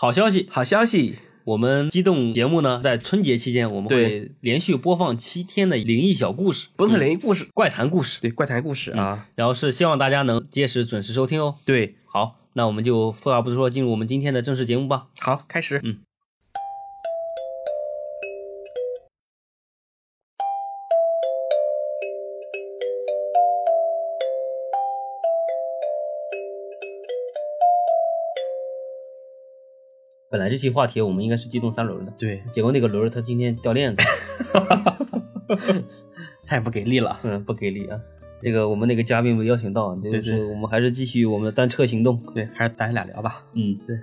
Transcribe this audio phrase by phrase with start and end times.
[0.00, 9.26] 好消息，好消息，我们机动节目呢，在春节期间我们会连续播放七天的灵异小故事，不是灵异故事，怪谈故事，对，怪谈故事啊。
[9.34, 11.56] 然后是希望大家能届时准时收听哦。
[11.64, 15.08] 对，好，那我们就废话不多说，进入我们今天的正式节目吧。
[15.18, 15.80] 好，开始。
[15.82, 15.98] 嗯。
[30.30, 34.02] 本来这期话题我们应该是机动三轮的，对，结果那个轮它今天掉链子，
[36.46, 37.98] 太 不给力了，嗯，不给力啊。
[38.42, 43.44] 那个我们那个嘉宾没邀请到，就是我们还是继续我们的单车行动，对，还是咱俩聊吧。
[43.54, 43.96] 嗯，对，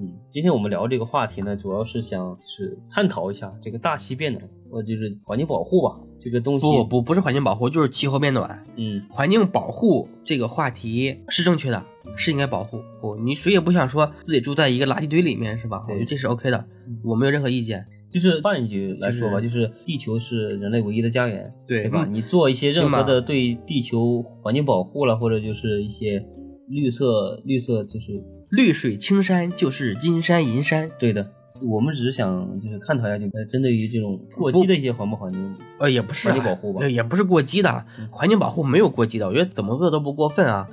[0.00, 5.98] 嗯，今天我们聊这个话题呢，主要是想是探讨一下这个大气变暖，呃，就是环境保护吧。
[6.20, 8.64] 这个东西不不不是环境保护，就是气候变暖。
[8.76, 11.84] 嗯，环境保护这个话题是正确的，
[12.16, 12.78] 是应该保护。
[13.00, 15.84] 不，你谁也不想说自己住在一个垃圾堆里面，是吧？
[15.88, 16.64] 我觉得这是 OK 的，
[17.04, 17.84] 我没有任何意见。
[18.10, 22.06] 就是换一句来说吧，就是地球是人类唯一的家园，对对吧？
[22.10, 26.24] 你做一些任何的对地球环境保护了，或者就是一些
[26.68, 28.22] 绿色绿色，就是
[28.52, 31.26] 绿水青山就是金山银山，对的。
[31.62, 40.68] 我们只是想就是探讨一下，就针对于这种过激的一些环保环境，呃，也不是环境保护吧，也不是过激的，环境保护没有过激的，我觉得怎么做都不过分啊。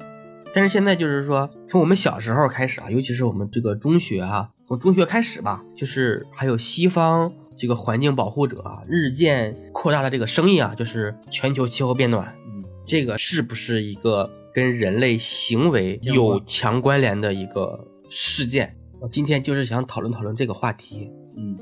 [0.54, 18.76] 但是现在就是说，从我们小时候开始啊，尤其是我们这个中学啊，从中学开始吧，就是还有西方这个环境保护者啊，日渐扩大的这个生意啊，就是全球气候变暖，嗯，这个是不是一个跟人类行为有强关联的一个事件？
[19.00, 21.58] 我今天就是想讨论讨论这个话题，嗯，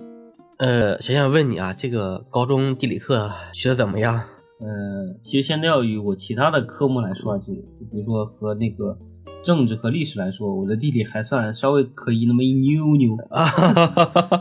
[0.58, 4.24] 呃，想想问你啊，这个高中地理课学的怎么样？
[4.60, 8.98] 嗯，其实相较于我其他的科目来说，就就比如说和那个
[9.44, 13.46] 政治和历史来说，我的地理还算稍微可以那么一扭扭啊。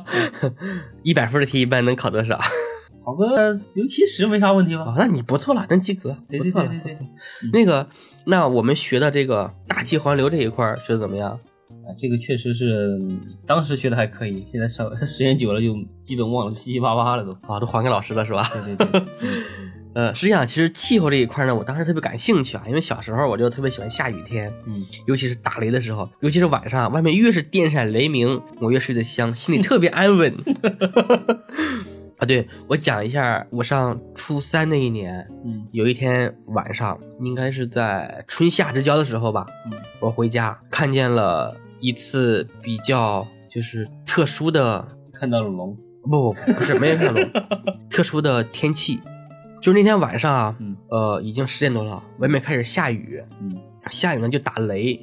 [1.05, 2.41] 一百分的题一般能考多少？
[3.07, 4.93] 考个六七十没啥问题吧？
[4.99, 6.69] 那你不错了，能及格，不错了。
[6.69, 7.09] 对对对，
[7.53, 7.89] 那个，
[8.25, 11.31] 那我们学的这个大气环流这一块学的怎么样？
[11.87, 12.99] 啊，这个确实是
[13.47, 18.43] 当时学的还可以，现在上 时间久了就基本忘了七七八八了都啊，都还给老师了是吧？
[18.53, 19.03] 对对对，
[19.95, 30.35] 呃，实际上其实气候这一块呢，我当时特别感兴趣啊，因为小时候我就特别喜欢下雨天，嗯，尤其是打雷的时候，尤其是晚上，外面越是电闪雷鸣，我越睡得香，心里特别安稳。
[32.19, 41.57] 啊，对我讲一下，我上初三那一年，嗯，有一天晚上，应该是在春夏之交的时候吧，嗯，我回家看见了。
[41.79, 44.83] 一次比较就是特殊的，
[45.13, 47.31] 看到了龙，不不不是没有看到龙，
[47.91, 48.99] 特殊的天气，
[49.61, 53.59] 就是那天晚上啊，嗯，呃，已经十点多了，外面开始下雨，嗯，
[53.91, 54.99] 下雨呢就打雷，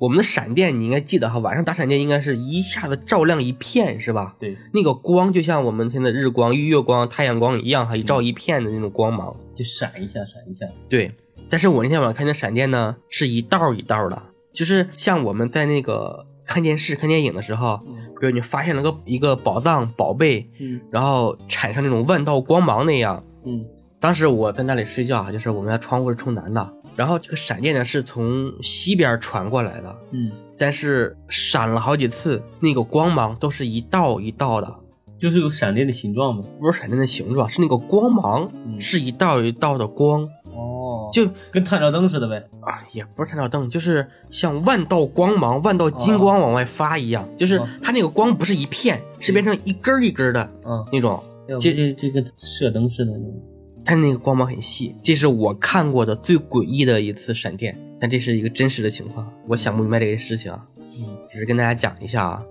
[0.00, 4.36] 我们的闪电你应该记得哈，晚上打闪电应该是一下子照亮一片是吧？
[4.38, 10.66] 对，那个光就像我们现在日光、月光、太阳光一样哈，一照一片的那种光芒，就闪一下闪一下。
[10.88, 11.12] 对，
[11.50, 14.22] 但是我那天晚上看见闪电呢，是一道一道的。
[14.52, 17.78] 就是像我们在那个看电视、看电影的时候，
[18.20, 23.64] 比如你发现了个一个宝藏、宝贝，嗯，然后产生那种万道光芒那样，嗯，
[24.00, 34.72] 当时我在那里睡觉啊，就是我们家窗户是冲南的，然后这个闪电呢是从西边传过来的，嗯，但是闪了好几次，那个光芒都是一道一道的，
[35.18, 36.44] 就是有闪电的形状吗？
[36.60, 40.28] 不是闪电的形状，是那个光芒，是一道一道的光。
[40.54, 42.36] 哦，就跟探照灯似的呗。
[42.60, 51.20] 啊，也不是探照灯，就是像万道光芒、万道金光往外发一样，就是它那个光不是一片，是变成一根一根的，嗯，那种，
[51.60, 53.42] 这这这跟射灯似的那种。
[53.84, 62.42] 它那个光芒很细，这是我看过的最诡异的一次闪电，但这是一个真实的情况，我想不明白这个事情啊，嗯，只是跟大家讲一下啊。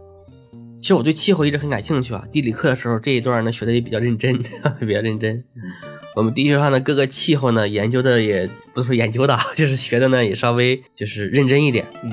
[0.79, 4.35] 其实我对气候一直很感兴趣啊，地理课的时候这一段呢学的也比较认真，
[4.79, 5.43] 比较认真。
[6.15, 11.85] 我们地球上的各个气候呢研究的也不是说研究的， 就是学的呢也稍微就是认真一点。
[12.03, 12.11] 嗯，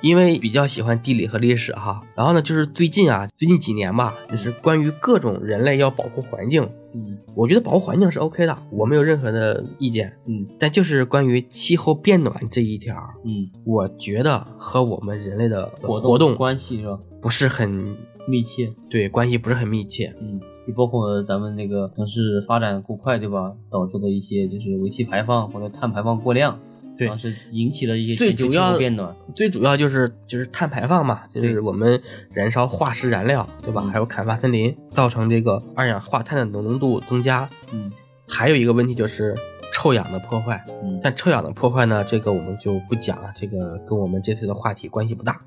[0.00, 2.00] 因为比较喜欢地理和历史哈。
[2.16, 6.68] 然后呢，就是最近啊，最近几年吧，就是关于各种人类要保护环境。
[6.94, 10.12] 嗯，我觉得保护环境是 OK 的，我没有任何的意见。
[10.26, 16.98] 嗯，但就是关于气候变暖这一条，嗯，我觉得和我们人类的活活动关系是吧？
[17.20, 17.96] 不是很
[18.28, 20.14] 密切，对，关系不是很密切。
[20.20, 23.52] 嗯，就包括咱们那个城市发展过快，对吧？
[23.70, 26.58] 导致的一些就是尾气排放或者碳排放过量。
[26.96, 32.00] 对，是引起了一些最主要变暖，最主要就是就是碳排放嘛，就是我们
[32.32, 33.82] 燃烧化石燃料，对吧？
[33.92, 37.48] 还有砍伐森林，造成这个二氧化碳的浓度增加。
[37.72, 37.90] 嗯，
[38.28, 39.34] 还有一个问题就是
[39.72, 40.64] 臭氧的破坏。
[40.84, 45.40] 嗯，但臭氧的破坏呢，这个我们就不讲了，这个跟我们这次的话题关系不大。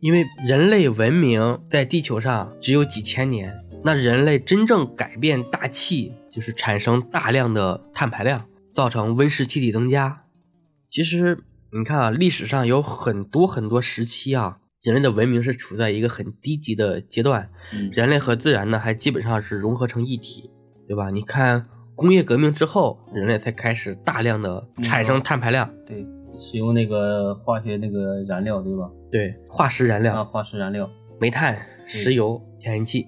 [0.00, 10.24] 因为人类文明在地球上只有几千年，那人类真正改变大气，就是产生大量的碳排量，造成温室气体增加。
[10.90, 11.38] 其实
[11.72, 20.50] 你看啊，历史上有很多很多时期啊，人类的文明是处在一个很低级的阶段，嗯人类和自然呢还基本上是融合成一体，
[20.88, 21.10] 对吧？
[21.10, 21.64] 你看
[21.94, 26.04] 工业革命之后，人类才开始大量的产生碳排量，对，
[26.36, 28.90] 使用那个化学那个燃料，对吧？
[29.12, 30.90] 对，化石燃料、啊，化石燃料，
[31.20, 31.56] 煤炭、
[31.86, 33.06] 石油、天然气。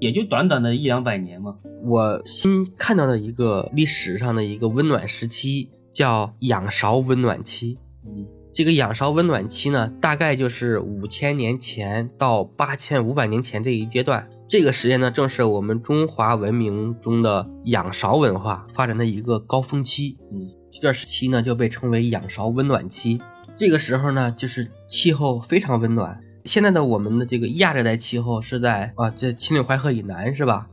[0.00, 1.56] 也就短短的一两百年嘛。
[1.84, 7.78] 我新看到的一个历史上的一个温暖时期叫仰韶温暖期。
[8.04, 14.28] 嗯这个仰韶温暖期呢，大概就是五千年前到八千五百年前这一阶段。
[14.46, 20.18] 这个时间呢，正是我们中华文明中的仰韶文化发展的一个高峰期。
[20.30, 23.22] 嗯这段时期呢，就被称为仰韶温暖期。
[23.56, 26.20] 这个时候呢，就是气候非常温暖。
[26.44, 30.68] 现在的我们的这个亚热带气候是在啊，这秦岭淮河以南是吧？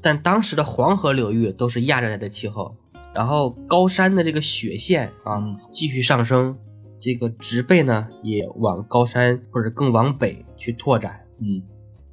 [0.00, 2.74] 但当时的黄河流域都是亚热带的气候，
[3.14, 5.42] 然后高山的这个雪线啊
[5.72, 6.56] 继续上升，
[6.98, 11.20] 这个植被呢也往高山或者更往北去拓展。
[11.40, 11.62] 嗯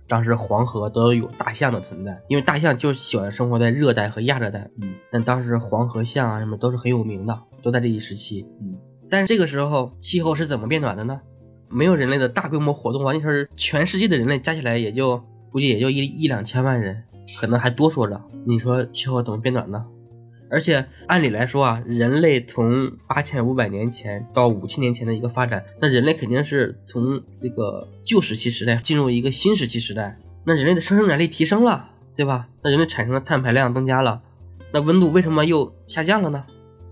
[0.09, 4.69] 当时黄河都有大象的存在，因为大象就喜欢生活在热带和亚热带。
[4.81, 8.45] 嗯但当时黄河象啊什么都是很有名的，都在这一时期。
[8.61, 8.77] 嗯
[9.09, 11.19] 但是这个时候气候是怎么变暖的呢？
[11.69, 15.21] 没有人类的大规模活动完全是全世界的人类加起来也就
[15.51, 17.03] 估计也就一一两千万人，
[17.37, 18.21] 可能还多说着。
[18.45, 19.85] 你说气候怎么变暖呢？
[20.49, 32.47] 而且按理来说啊，人类从八千五百年前到五千年前的一个发展，那人类肯定是从这个旧石器时代进入一个新石器时代，那人类的生产力提升了，对吧？
[32.63, 34.21] 那人类产生的碳排量增加了，
[34.71, 36.45] 那温度为什么又下降了呢？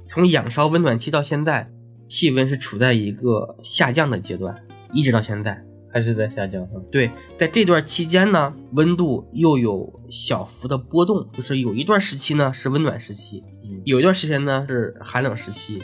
[0.07, 1.69] 从仰韶温暖期到现在，
[2.05, 4.55] 气温是处在一个下降的阶段，
[4.93, 5.63] 一直到现在。
[5.95, 6.81] 还是在下降哈。
[6.91, 15.81] 对，在这段期间呢，温度又有小幅的波动，就是有一段时期呢是温暖时期，嗯有一段时间呢是寒冷时期。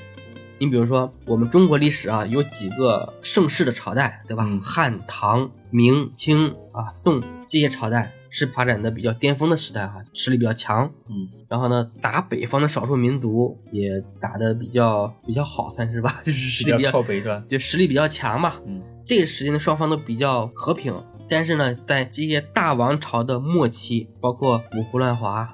[0.60, 4.46] 你比如说，我们中国历史啊，有几个盛世的朝代，对吧？
[4.46, 10.92] 嗯汉、唐、明、清啊、宋这些朝代是发展的比较巅峰的时代哈、实力比较强。
[11.07, 17.42] 嗯然后呢，打北方的少数民族也打得比较比较好，算是吧， 就是实力比较靠北是吧？
[17.50, 18.56] 就实力比较强嘛。
[18.68, 20.94] 嗯这个时间的双方都比较和平，
[21.30, 25.51] 但是呢，在这些大王朝的末期，包括五胡乱华、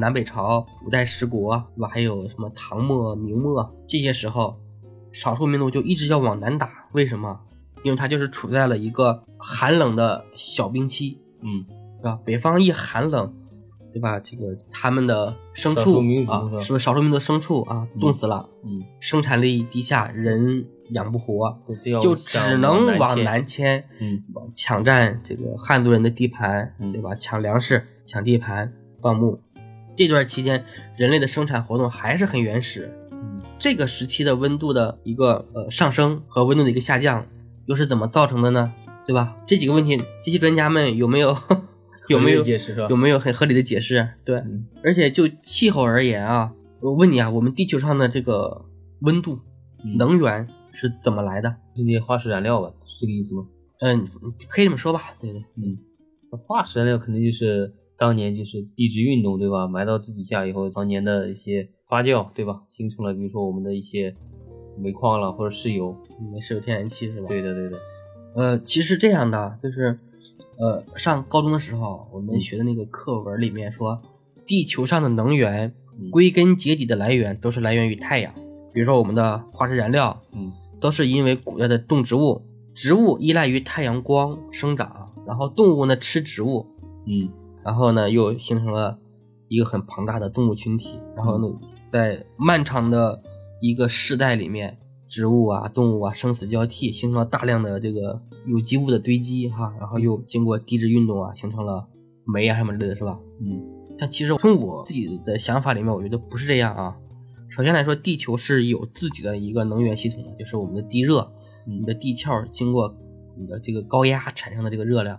[0.00, 1.88] 南北朝、五代十国，对吧？
[1.88, 4.58] 还有什么唐末、明末这些时候，
[5.12, 7.38] 少数民族就一直要往南打，为什么？
[7.82, 11.64] 因为它就是处在了一个寒冷的小冰期，嗯
[12.02, 12.18] 对吧？
[12.24, 13.32] 北方一寒冷，
[13.96, 14.20] 对吧？
[14.20, 21.58] 这个他们的牲畜啊是不是少数民族牲畜啊，冻死了，嗯，生产力低下，人养不活，
[22.02, 23.24] 就只能往。
[23.24, 24.22] 南迁，嗯
[24.52, 27.14] 抢占这个汉族人的地盘，嗯对吧？
[27.14, 28.70] 抢粮食、抢地盘、
[29.00, 29.40] 放牧。
[29.96, 30.66] 这段期间，
[30.98, 32.92] 人类的生产活动还是很原始。
[33.12, 37.24] 嗯这个时期的温度的一个呃上升和温度的一个下降，
[37.64, 38.74] 又是怎么造成的呢？
[39.06, 39.34] 对吧？
[39.46, 41.34] 这几个问题，这些专家们有没有
[42.08, 44.08] 有没有解释是吧有没有很合理的解释？
[44.24, 48.64] 对，嗯而且就气候而言啊，我问你啊，我们地球上的这个
[49.02, 49.40] 温度、
[49.84, 51.48] 嗯能源是怎么来的？
[51.76, 52.72] 是那些化石燃料吧？
[52.84, 53.46] 是这个意思吗？
[53.80, 54.06] 嗯，
[54.48, 55.00] 可以这么说吧。
[55.20, 55.78] 对对，嗯，
[56.38, 59.66] 化石燃料肯定就是当年就是地质运动对吧？
[59.68, 62.62] 埋到地底下以后，当年的一些发酵对吧？
[62.70, 64.14] 形成了比如说我们的一些
[64.78, 65.96] 煤矿了或者石油。
[66.32, 67.26] 没是有天然气是吧？
[67.28, 67.78] 对的对的。
[68.34, 69.98] 呃，其实这样的就是，
[70.58, 74.00] 呃，上高中的时候我们学的那个课文里面说，
[74.46, 76.10] 地球上的能源嗯。
[76.10, 78.32] 归根结底的来源都是来源于太阳。
[78.72, 82.42] 比如说我们的化石燃料，嗯都是因为古代的动植物，
[82.74, 86.66] 植物依赖于太阳光生长，然后动物呢吃植物，
[87.06, 87.28] 嗯
[87.64, 88.98] 然后呢又形成了
[89.48, 91.48] 一个很庞大的动物群体，然后呢
[91.88, 93.22] 在漫长的
[93.60, 94.78] 一个世代里面，
[95.16, 101.88] 植物啊动物啊生死交替，形成了大量的这个有机物的堆积哈，然后又经过地质运动啊形成了
[102.26, 103.18] 煤啊什么之类的是吧？
[103.40, 103.64] 嗯
[103.98, 106.94] 但其实从我自己的想法里面，我觉得不是这样啊。
[107.48, 111.32] 首先来说，地球是有自己的一个能源系统的，就是我们的地热，
[111.66, 112.94] 你的地壳经过
[113.38, 115.18] 你的这个高压产生的这个热量，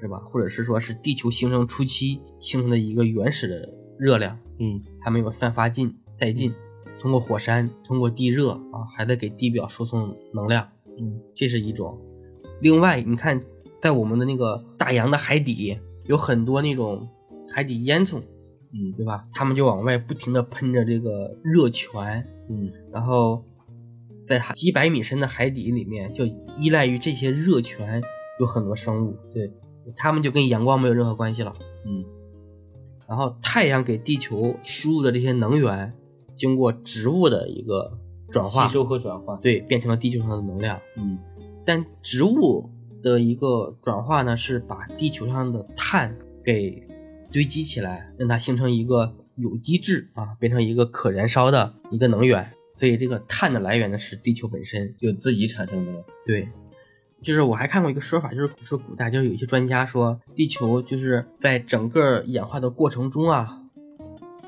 [0.00, 0.18] 是吧？
[0.24, 3.68] 或者是说是地球形成初期形成的一个原始的
[3.98, 6.52] 热量，嗯还没有散发尽殆尽，
[7.02, 10.68] 通过火山，通过地热啊，还在给地表输送能量，
[11.00, 11.98] 嗯这是一种。
[12.60, 13.42] 另外，你看，
[13.80, 17.08] 在我们的那个大洋的海底，有很多那种
[17.52, 18.20] 海底烟囱，
[18.72, 19.26] 嗯对吧？
[19.32, 23.44] 他们就往外不停的喷着这个热泉，嗯然后
[24.24, 26.24] 在几百米深的海底里面，就
[26.56, 28.00] 依赖于这些热泉
[28.38, 29.52] 有很多生物，对，
[29.96, 31.52] 它们就跟阳光没有任何关系了。
[31.84, 32.04] 嗯
[33.08, 35.92] 然后太阳给地球输入的这些能源，
[36.36, 37.98] 经过植物的一个
[38.30, 40.80] 转化，吸收和转化，对，变成了地球上的能量。
[40.96, 41.18] 嗯
[41.64, 42.68] 但植物
[43.02, 46.82] 的一个转化呢，是把地球上的碳给
[47.30, 52.52] 堆积起来，让它形成一个有机质啊，变成一个可燃烧的一个能源。
[52.74, 54.92] 所以这个碳的来源呢是地球本身。
[54.98, 56.48] 就自己产生的，对，
[57.22, 63.61] 就是我还看过一个说法，就是说古代就是有一些专家说，地球就是在整个演化的过程中啊，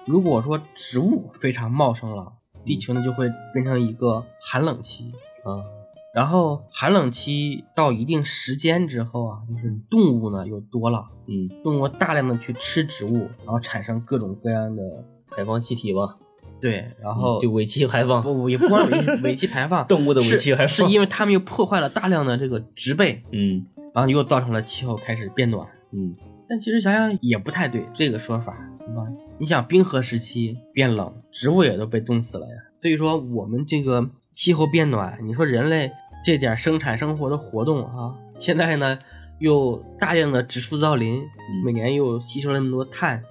[0.07, 2.33] 如果说植物非常茂盛了，
[2.65, 5.13] 地球呢就会变成一个寒冷期
[5.45, 5.65] 啊，
[6.15, 14.83] 然后寒冷期到一定时间之后啊，就是动物呢又多了，嗯，动物大量的去吃植物，然后产生各种各样的
[15.31, 16.17] 排放气体吧，
[16.61, 23.67] 对，然后就尾气排放，不不也不光尾尾气排放， 动物的尾气排放，是因为它们又破坏了大量的这个植被，嗯。
[23.95, 25.69] 然后又造成了气候开始变暖。
[25.93, 26.17] 嗯
[26.49, 29.07] 但其实想想也不太对，这个说法，对吧？
[29.39, 32.55] 你想冰河时期变冷，植物也都被冻死了呀。
[32.79, 35.91] 所以说我们这个气候变暖，你说人类
[36.25, 38.99] 这点生产生活的活动啊，现在呢
[39.41, 41.23] 又大量的植树造林，
[41.65, 43.25] 每年又吸收了那么多碳。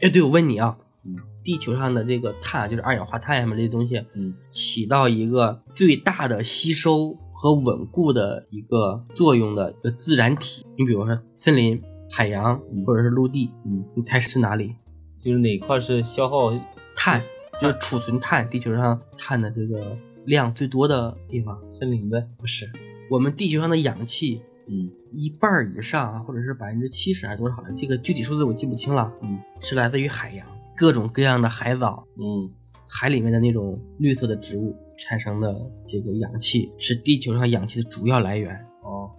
[0.00, 10.66] 哎，对，我问你啊，嗯地球上的这个碳，就是二氧化碳什么这些东西，嗯起到一个最大的吸收和稳固的一个作用的一个自然体。
[10.76, 14.74] 你比如说森林、海洋嗯或者是陆地，嗯，你猜是哪里？
[15.18, 16.52] 就是哪块是消耗
[16.94, 17.22] 碳，
[17.60, 21.58] 就是储存碳，地球上碳的这个量最多的地方。
[21.68, 22.70] 森林呗，不是，
[23.10, 29.12] 我们地球上的氧气嗯一半儿以上啊，或者是百分之七十还是多少的，这个具体数字我记不清了。
[29.22, 30.46] 嗯是来自于海洋，
[30.76, 32.48] 各种各样的海藻，嗯
[32.86, 35.54] 海里面的那种绿色的植物产生的
[35.86, 38.58] 这个氧气，是地球上氧气的主要来源。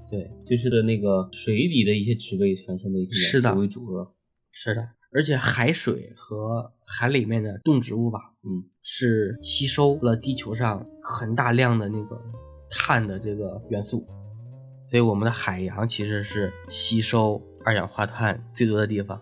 [0.09, 4.11] 哦，对，就是的那个水里的一些植被产生的一些是的为主是吧？
[4.51, 12.19] 是的，而且海水和海里面的动植物吧，嗯是吸收了地球上很大量的那个
[12.69, 14.05] 碳的这个元素，
[14.89, 19.21] 所以我们的海洋其实是吸收二氧化碳最多的地方。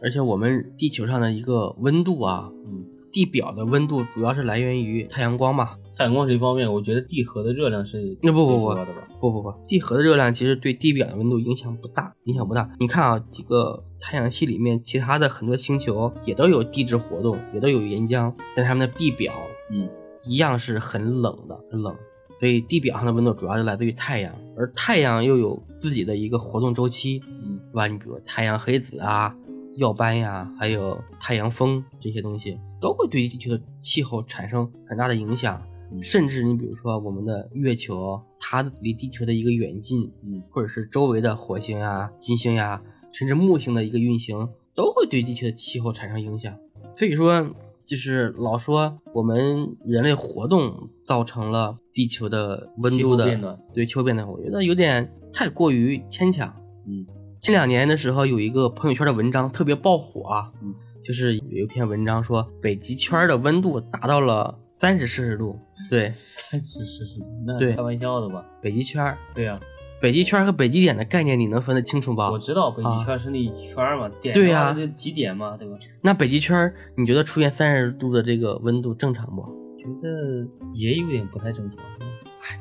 [0.00, 5.76] 而且我们地球上的一个温度啊，嗯，地表的温度主要是来源于太阳光嘛。
[5.98, 8.74] 太阳光这方面，我觉得地核的热量是那不不不？
[9.18, 12.70] 不不不，地核的热量其实对地表的温度影响不大，影响不大。
[12.78, 19.34] 你看啊，几个太阳系里面其他的很多星球也都有地质活动，也都有岩浆，但它们的地表
[19.72, 19.90] 嗯
[20.24, 21.92] 一样是很冷的，很冷。
[22.38, 27.88] 所以地表上的温度主要就来自于太阳，而太阳又有自己的一个活动周期，嗯对吧？
[27.88, 29.34] 你比如太阳黑子啊、
[29.74, 35.60] 耀斑呀，还有太阳风这些东西，都会对地球的气候产生很大的影响。
[35.90, 36.02] 嗯。
[36.02, 40.42] 甚至你比如说我们的月球，它离地球的一个远近，嗯。
[40.50, 46.54] 或者是周围的火星呀、金星呀，甚至木星的一个运行，都会对地球的气候产生影响。
[46.92, 47.46] 所以说，
[47.86, 53.58] 就是老说我们人类活动造成了地球的温度的变暖。
[53.72, 56.54] 对气候变暖，我觉得有点太过于牵强。
[56.86, 57.06] 嗯。
[57.40, 60.74] 近两年的时候，有一个朋友圈的文章特别爆火啊，嗯。
[61.04, 65.58] 就是有一篇文章说北极圈的温度达到了三十摄氏度。
[65.90, 68.44] 对， 三十摄氏度，那对开玩笑的吧？
[68.62, 69.58] 北极圈，对呀、
[70.00, 72.30] 北极圈和北极点的概念你能分得清楚吧？
[72.30, 75.76] 我知道北极啊圈是那一圈嘛，点对呀这几点嘛，对吧？
[76.02, 79.42] 那北极圈，你觉得出现三十度的这个温度正常不？
[79.78, 81.78] 觉得也有点不太正常。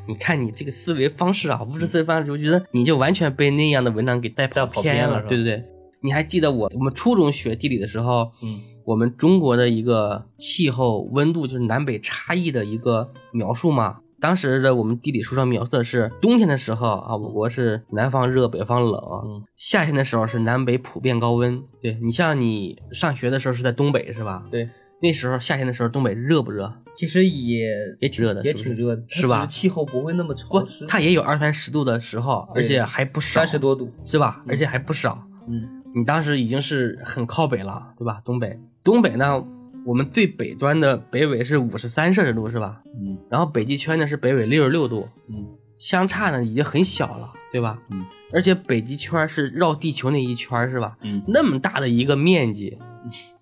[0.08, 5.66] 你看你这个思维方式啊，物质思维方式，我觉得你就完全被那样的文章给带跑带跑偏了是吧对对对，
[6.02, 13.98] 你还记得我我们初中学地理的时候，嗯我们中国的一个气候温度就是南北差异的一个描述嘛？
[14.22, 21.62] 当时的我们地理书上描述的是冬天的时候啊，我国是南方热，北方冷；嗯夏天的时候是南北普遍高温。
[21.82, 24.46] 对你像你上学的时候是在东北是吧？
[24.50, 24.70] 对，
[25.02, 26.74] 那时候夏天的时候东北热不热？
[26.96, 27.68] 其实也
[28.00, 33.92] 也挺热的，也挺热的，是吧气候不会那么不潮湿，，它也有二三十度的时候，而且还不少，三十多度。
[34.06, 34.42] 是吧？
[34.46, 35.22] 嗯而且还不少。
[35.50, 38.22] 嗯你当时已经是很靠北了，对吧？
[38.24, 39.44] 东北，东北呢，
[39.86, 42.82] 我们最北端的北纬是五十三摄氏度，是吧？
[43.00, 47.80] 嗯然后北极圈呢是北纬六十六度，嗯相差呢已经很小了，对吧？
[47.90, 50.98] 嗯而且北极圈是绕地球那一圈，是吧？
[51.02, 52.78] 嗯，那么大的一个面积，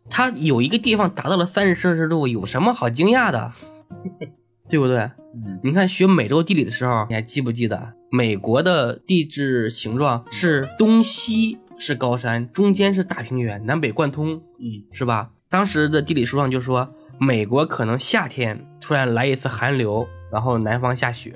[0.10, 3.52] 它有一个地方达到了三十摄氏度，有什么好惊讶的？
[4.70, 4.98] 对不对？
[5.36, 15.32] 嗯你看学美洲地理的时候，你还记不记得美国的地质形状是东西是高山，中间是大平原，南北贯通，嗯是吧？
[15.50, 16.90] 当时的地理书上就说，
[17.20, 21.34] 美国可能夏天突然来一次寒流，然后南方下雪，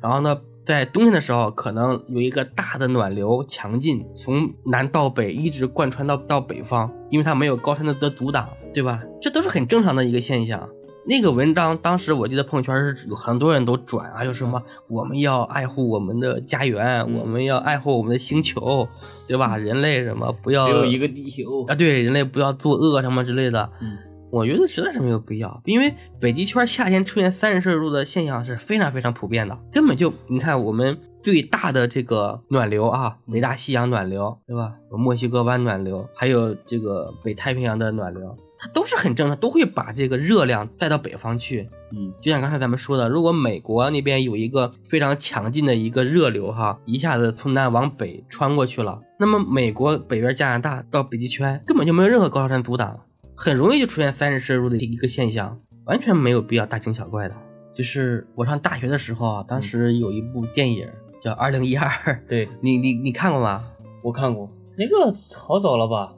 [0.00, 9.02] 然后呢，在冬天的时候，可能有一个大的暖流强劲，从南到北一直贯穿到到北方，因为它没有高山的的阻挡，对吧？
[9.20, 10.68] 这都是很正常的一个现象。
[11.04, 18.88] 那个文章当时我记得朋友圈是有很多人都转啊，有什么我们要爱护我们的家园，我们要爱护我们的星球，
[19.26, 19.56] 对吧？
[19.56, 23.68] 人类什么不要只有一个地球啊，对，人类不要作恶什么之类的。
[23.80, 23.98] 嗯，
[24.30, 34.74] 我觉得实在是没有必要，因为北极圈夏天出现三十摄氏度的现象是非常非常普遍的，根本就你看我们最大的这个暖流啊，北大西洋暖流，对吧？
[34.90, 38.36] 墨西哥湾暖流，还有这个北太平洋的暖流。
[38.62, 41.68] 它都是很正常，都会把这个热量带到北方去。
[41.90, 53.00] 嗯，就像刚才咱们说的，如果美国那边有一个非常强劲的一个热流，哈，一下子从南往北穿过去了，那么美国北边加拿大到北极圈根本就没有任何高考山阻挡，
[53.34, 57.34] 很容易就出现三十摄氏度的一个现象，完全没有必要大惊小怪的。
[57.74, 60.88] 就是我上大学的时候啊，当时有一部电影
[61.20, 61.88] 叫《二零一二》，
[62.28, 63.60] 对你你你看过吗？
[64.04, 66.14] 我看过，那个好早了吧？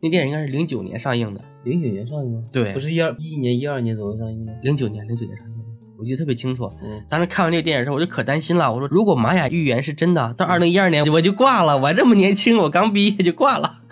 [0.00, 1.44] 那电影应该是零九年上映的。
[1.64, 2.42] 零九年上映吗？
[2.50, 4.52] 对，不是一二一一年、一二年左右上映吗？
[4.62, 5.64] 零九年，零九年上映的，
[5.98, 6.70] 我记得特别清楚。
[6.82, 8.72] 嗯，当时看完这个电影的时候，我就可担心了。
[8.72, 11.76] 我说，如果玛雅预言是真的，到二零一二年我就挂了。
[11.76, 13.82] 我还这么年轻，我刚毕业就挂了。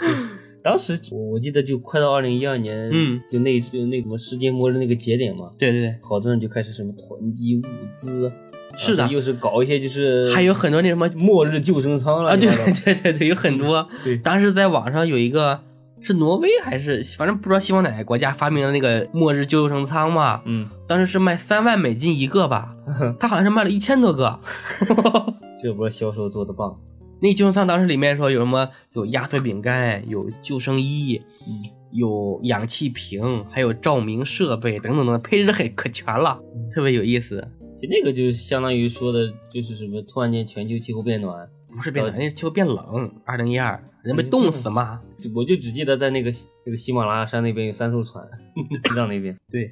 [0.63, 5.51] 当时我我记得就快到二零一二年，嗯，就那就那什么世界末日那个节点嘛。
[5.57, 7.63] 对对对，好多人就开始什么囤积物
[7.95, 8.31] 资，
[8.77, 12.51] 是的，又是搞一些就是还有很多那什么末日救生舱了啊，对
[12.85, 13.89] 对对对，有很多。
[14.05, 15.61] 对，当时在网上有一个。
[16.03, 20.43] 是挪威还是反正不知道西方哪个国家发明了那个末日救生舱嘛？
[20.47, 22.75] 嗯，当时是卖三万美金一个吧？
[23.21, 24.41] 他好像是卖了一千多个，
[25.63, 26.79] 这波销售做的棒。
[27.23, 28.71] 那救生舱当时里面说有什么？
[28.95, 36.41] 有压缩饼干，有救生衣，嗯，有氧气瓶，还有照明设备等等等，配置很可全了，
[36.75, 37.47] 特别有意思。
[37.81, 40.01] 就那个就相当于说的就是什么？
[40.09, 41.47] 突然间全球气候变暖。
[41.69, 43.13] 不是变暖，那是气候变冷。
[43.25, 45.01] 二零一二，人被冻死嘛？
[45.35, 46.33] 我就只记得在那个
[46.65, 48.25] 那个喜马拉雅山那边有三艘船，
[48.89, 49.37] 西藏那边。
[49.51, 49.71] 对，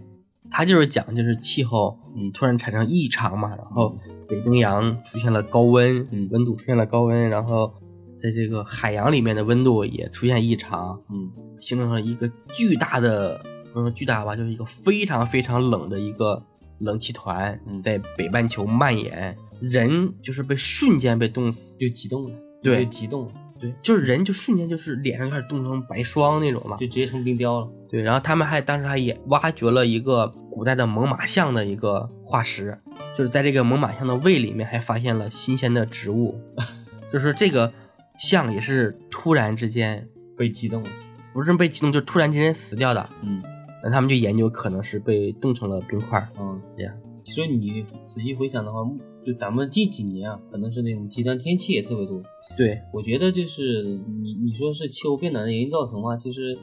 [0.50, 7.72] 他就是讲就是气候，嗯，突然产生异常嘛，然后北冰洋出现了高温，嗯，温度出现了高温，然后
[8.18, 16.42] 在这个海洋里面的温度也出现异常，嗯，形成了一个巨大的，不说巨大吧，就是一个非常非常冷的一个
[16.80, 19.36] 冷气团在北半球蔓延。
[19.60, 27.68] 人就是被瞬间被冻死，就激动了，对，激动了，对，就是人就瞬间就是脸上开始冻成白霜那种嘛，就直接成冰雕了。
[27.90, 32.78] 对，然后他们还当时还也挖掘了一个古代的猛犸象的一个化石，
[33.16, 36.38] 就是在这个猛犸象的胃里面还发现了新鲜的植物，
[37.12, 37.72] 就是这个
[38.18, 40.90] 象也是突然之间被激动了，
[41.32, 43.08] 不是被激动，就突然之间死掉的。
[43.22, 43.42] 嗯，
[43.82, 46.28] 那他们就研究可能是被冻成了冰块。
[46.38, 46.94] 嗯，这样。
[47.24, 48.80] 其实你仔细回想的话，
[49.22, 52.22] 就咱们近几年啊，可能是那种极端天气也特别多。
[52.56, 53.82] 对，我觉得就是
[54.22, 56.16] 你你说是气候变暖的原因造成吗？
[56.16, 56.56] 其实，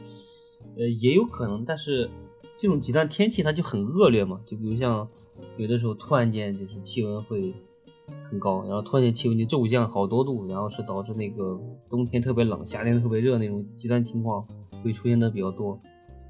[0.77, 1.63] 呃，也有可能。
[1.65, 2.09] 但是
[2.57, 5.07] 这种极端天气它就很恶劣嘛，就比如像
[5.57, 7.53] 有的时候突然间就是气温会
[8.23, 14.47] 很高，然后突然间气温就骤降好多度，然后是导致那个冬天特别冷，夏天特别热那种极端情况
[14.83, 15.79] 会出现的比较多。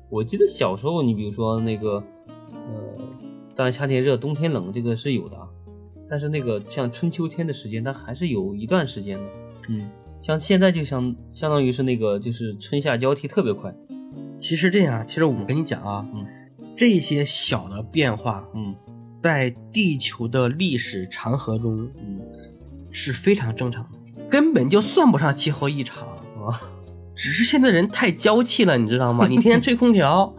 [0.10, 2.04] 我记得小时候，你比如说那个，
[2.52, 3.06] 呃。
[3.58, 5.38] 当然，夏天热，冬天冷，这个是有的。
[6.10, 9.24] 但是那个像春秋天的时间，它还是有一段时间的。
[9.70, 9.89] 嗯，
[10.22, 13.74] 像现在就相相当于是那个就是春夏交替特别快。
[14.38, 16.26] 其实这样，其实我跟你讲啊，嗯，
[16.76, 18.76] 这些小的变化，嗯，
[19.22, 22.20] 在地球的历史长河中，嗯，
[22.91, 23.98] 是非常正常的，
[24.30, 26.54] 根本就算不上气候异常啊。
[27.15, 29.28] 只是现在人太娇气了，你知道吗？
[29.28, 30.34] 你天天吹空调。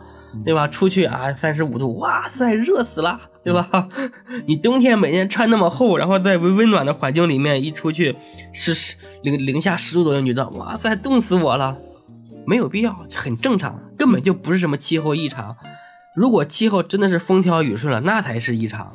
[0.45, 0.69] 对吧？
[0.69, 3.89] 出去啊，三十五度，哇塞，热死了，对吧？
[4.49, 8.17] 你冬天每天穿那么厚，然后在温温暖的环境里面一出去，
[8.53, 11.79] 是十零零下十度左右，你知道，哇塞，冻死我了。
[12.45, 15.57] 没有必要，很正常，根本就不是什么气候异常。
[16.17, 18.93] 如果气候真的是风调雨顺了，那才是异常。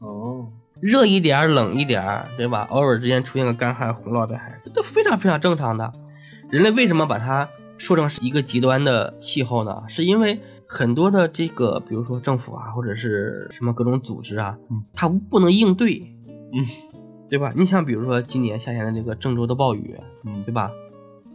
[0.00, 2.66] 哦，热一点，冷一点，对吧？
[2.68, 5.90] 偶尔之间出现个干旱、洪涝灾害，这都非常非常正常的。
[6.50, 9.82] 人类为什么把它说成是一个极端的气候呢？
[9.88, 10.38] 是因为。
[10.68, 16.02] 很多的这个，比如说政府啊，或者是什么各种组织啊，嗯，它不能应对，
[16.52, 16.66] 嗯，
[17.28, 17.52] 对吧？
[17.56, 20.70] 你像，比如说今年夏天的这个郑州的暴雨，嗯，对吧？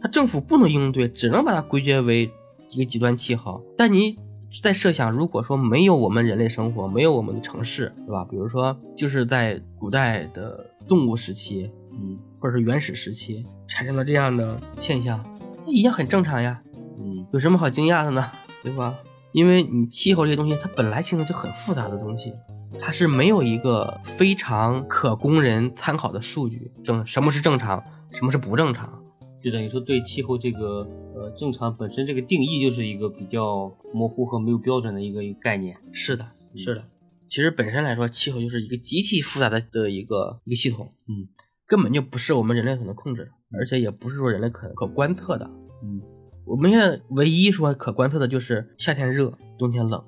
[0.00, 2.30] 它政府不能应对，只能把它归结为
[2.70, 3.62] 一个极端气候。
[3.76, 4.18] 但你
[4.62, 8.26] 在设想，如果说没有我们人类生活，没有我们的城市，对吧？
[8.28, 15.24] 比如说就是在古代的动物时期，嗯，或者是原始时期产生了这样的现象，
[15.64, 16.60] 那一样很正常呀，
[16.98, 18.26] 嗯，有什么好惊讶的呢？
[18.62, 18.94] 对吧？
[19.32, 22.32] 因为你气候这些东西，它本来形成就很复杂的东西，
[22.78, 29.02] 它是没有一个非常可供人参考的数据，正什么是正常，什么是不正常。
[29.42, 35.76] 就等于说对气候这个呃正常本身这个定义就是一个比较模糊和没有标准的一个一个概念。
[35.90, 36.84] 是的，是的。
[37.28, 41.26] 其实本身来说，气候就是一个极其复杂的的一个一个系统，嗯，
[41.66, 45.50] 根本就不是我们人类所能控制的，而且也不是说人类可可观测的。
[45.82, 46.00] 嗯，
[46.44, 50.02] 我们现在唯一说可观测的就是夏天热，冬天冷，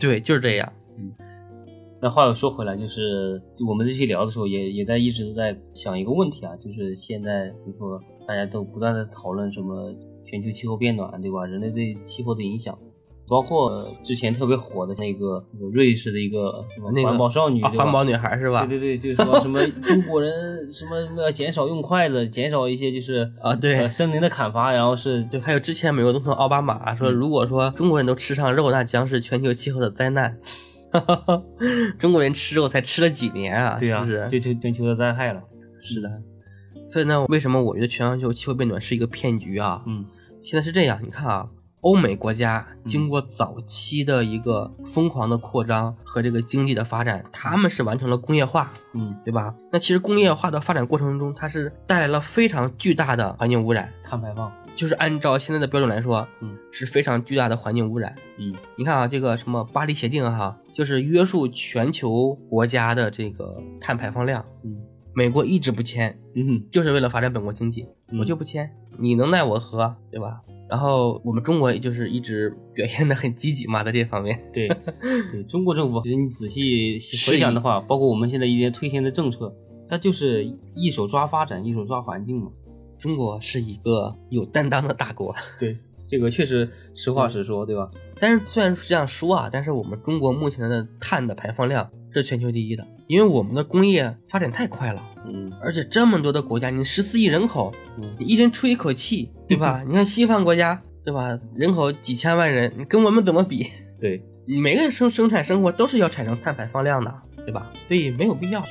[0.00, 0.72] 对，就是这样。
[0.98, 1.12] 嗯
[1.98, 9.90] 那话又说回来，就是我们这期聊的时候也也在一直都在想一个问题啊，就是现在比如说大家都不断的讨论什么
[10.22, 11.46] 全球气候变暖，对吧？
[11.46, 12.78] 人类对气候的影响，
[13.28, 18.64] 包括之前特别火的那个那个瑞士的一个什么那个环保少女，环保女孩是吧？
[18.66, 20.32] 对对对，就是说什么 中国人
[20.70, 30.38] 什么什么要减少用筷子，减少一些就是啊对呃森林的砍伐，然后是对，还有之前美国总统奥巴马说，嗯如果说中国人都吃上肉，那将是全球气候的灾难。
[31.98, 33.76] 中国人吃肉才吃了几年啊？
[33.78, 34.28] 对呀、是不是？
[34.30, 35.42] 对全全球的灾害了。
[35.80, 36.08] 是的。
[36.88, 39.82] 所以呢，为什么我觉得全球气候变暖是一个骗局啊？
[39.86, 40.04] 嗯
[40.42, 41.48] 现在是这样，你看啊，
[41.86, 49.54] 欧美国家经过早期的一个疯狂的扩张和这个经济的发展，他们是完成了工业化，嗯，对吧？
[49.70, 56.58] 那其实工业化的发展过程中，它是带来了非常巨大的环境污染，碳排放，就是按照现在的标准来说，嗯。
[56.72, 58.12] 是非常巨大的环境污染。
[58.36, 58.52] 嗯。
[58.76, 64.76] 你看啊，这个什么巴黎协定哈，就是约束全球国家的这个碳排放量，嗯。
[65.14, 68.18] 美国一直不签，嗯就是为了发展本国经济，嗯。
[68.18, 68.68] 我就不签，
[68.98, 70.40] 你能奈我何，对吧？
[70.68, 74.38] 然后我们中国也就是一直表现的很积极嘛，在这方面。
[74.52, 74.68] 对
[75.32, 76.98] 对，中国政府其实你仔细
[77.30, 79.54] 回想的话，包括我们现在一些推行的政策，
[79.88, 82.50] 它就是一手抓发展，一手抓环境嘛。
[82.98, 85.76] 中国是一个有担当的大国， 对，
[86.06, 87.90] 这个确实实话实说，对吧？
[88.18, 95.02] 但是虽然是这样说啊，但是我们中国目前的碳的排放量是全球第一的，因为我们的工业发展太快了。
[95.28, 99.82] 嗯而且这么多的国家，你十四亿人口，嗯你一人出一口气，对吧？
[99.86, 101.36] 你看西方国家，对吧？
[101.54, 103.66] 人口几千万人，你跟我们怎么比？
[104.00, 107.12] 对，你每个人生生产生活都是要产生碳排放量的，
[107.44, 107.70] 对吧？
[107.88, 108.68] 所以没有必要去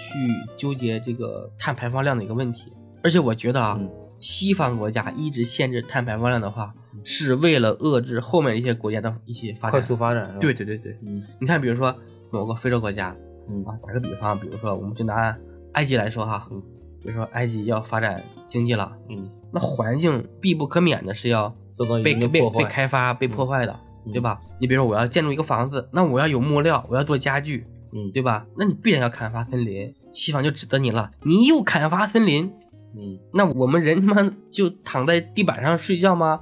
[0.57, 2.71] 纠结这个碳排放量的一个问题。
[3.03, 9.71] 而且我觉得啊，嗯西方国家一直限制碳排放量的话，是为了遏制后面一些国家的一些发展。
[9.71, 11.93] 快速发展，对，对对对，嗯你看，比如说
[12.31, 13.13] 某个非洲国家，
[13.49, 15.35] 嗯啊，打个比方，比如说我们就拿
[15.73, 16.61] 埃及来说哈，嗯
[17.01, 24.41] 比如说埃及要发展经济了，嗯，那环境必不可免的是要遭到被被被开发、被破坏的，嗯对吧？
[24.59, 28.45] 你比如说我要建筑一个房子，那我要有木料，我要做家具，嗯对吧？
[28.57, 32.51] 那你必然要砍伐森林，西方就指责你了，你又砍伐森林，
[32.97, 36.41] 嗯那我们人他妈就躺在地板上睡觉吗？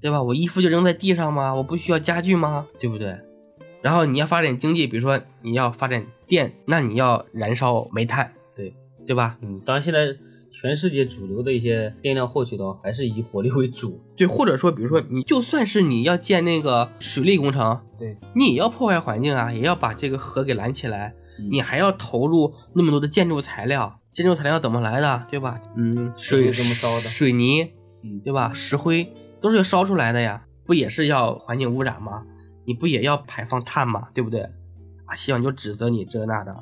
[0.00, 0.22] 对吧？
[0.22, 1.54] 我衣服就扔在地上吗？
[1.54, 2.66] 我不需要家具吗？
[2.78, 3.18] 对不对？
[3.82, 8.74] 然后你要发展经济，比如说你要发展电，那你要燃烧煤炭，对
[9.06, 9.36] 对吧？
[9.40, 10.16] 嗯，当然现在
[10.50, 25.60] 全世界主流的一些电量获取的还是以火力为主，对，或者说，比如说你就算是你要建那个水利工程，对，你也要破坏环境啊，也要把这个河给拦起来，嗯你还要投入那么多的建筑材料，建筑材料怎么来的，对吧？
[25.76, 27.70] 嗯，水是这么烧的水泥，
[28.02, 28.50] 嗯对吧？
[28.52, 32.24] 石灰都是要烧出来的呀，不也是要环境污染吗？
[32.68, 34.08] 你不也要排放碳吗？
[34.12, 34.42] 对不对？
[35.06, 36.54] 啊，西方就指责你这那的，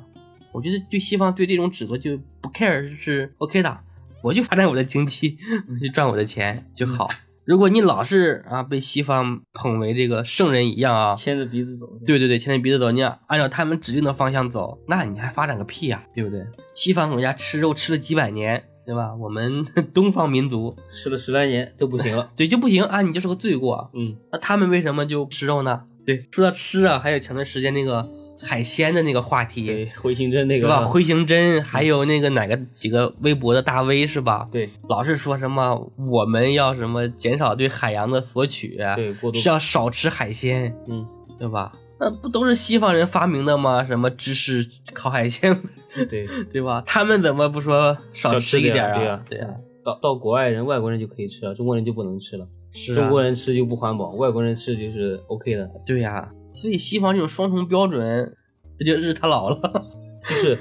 [0.53, 3.77] 我觉得对西方对这种指责就不 care 是 OK 的，
[4.23, 5.37] 我就发展我的经济，
[5.69, 7.09] 我去赚我的钱就好。
[7.43, 16.45] 如果你老是啊被西方捧为这个圣人一样啊，牵着鼻子走，对对对，牵着鼻子走，你要按照他们指定的方向走，那你还发展个屁呀、对不对？
[16.73, 19.13] 西方国家吃肉吃了几百年，对吧？
[19.15, 23.89] 我们 东方民族吃了十来年都不行了， 对就不行啊，你就是个罪过。
[23.93, 25.83] 嗯那他们为什么就吃肉呢？
[26.07, 30.81] 对，说到吃啊，还有前段时间那个海鲜的那个话题，对，回形针那个对吧？
[30.85, 34.47] 回形针，还有那个哪个几个微博的大 V 是吧？
[34.49, 41.05] 对老是说什么我们要什么减少对海洋的索取，对过度是要少吃海鲜，嗯
[41.37, 41.73] 对吧？
[41.99, 43.83] 那不都是西方人发明的吗？
[43.85, 45.61] 什么芝士烤海鲜，
[46.09, 46.81] 对， 对吧？
[46.85, 48.95] 他们怎么不说少少吃一点啊？
[48.97, 49.47] 对呀对呀、
[49.83, 52.47] 到到国外人外国人就可以吃了，中国人就不能吃了。
[52.71, 55.69] 是啊中国人吃就不环保，外国人吃就是 OK 的。
[55.85, 58.35] 对呀、所以西方这种双重标准，
[58.79, 59.59] 这 就日他老了。
[60.27, 60.57] 就是